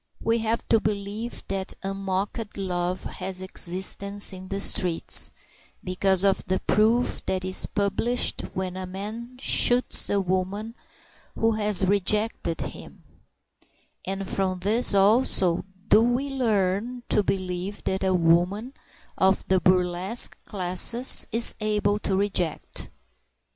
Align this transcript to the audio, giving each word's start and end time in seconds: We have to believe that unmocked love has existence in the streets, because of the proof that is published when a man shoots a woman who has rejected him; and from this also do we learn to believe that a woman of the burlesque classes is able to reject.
We 0.23 0.39
have 0.39 0.67
to 0.69 0.79
believe 0.79 1.43
that 1.49 1.75
unmocked 1.83 2.57
love 2.57 3.03
has 3.03 3.39
existence 3.39 4.33
in 4.33 4.47
the 4.47 4.59
streets, 4.59 5.31
because 5.83 6.23
of 6.23 6.43
the 6.47 6.59
proof 6.61 7.23
that 7.27 7.45
is 7.45 7.67
published 7.67 8.41
when 8.55 8.75
a 8.77 8.87
man 8.87 9.37
shoots 9.37 10.09
a 10.09 10.19
woman 10.19 10.73
who 11.35 11.51
has 11.51 11.85
rejected 11.85 12.61
him; 12.61 13.03
and 14.03 14.27
from 14.27 14.61
this 14.61 14.95
also 14.95 15.61
do 15.87 16.01
we 16.01 16.31
learn 16.31 17.03
to 17.09 17.21
believe 17.21 17.83
that 17.83 18.03
a 18.03 18.15
woman 18.15 18.73
of 19.19 19.47
the 19.49 19.61
burlesque 19.61 20.35
classes 20.45 21.27
is 21.31 21.53
able 21.61 21.99
to 21.99 22.15
reject. 22.17 22.89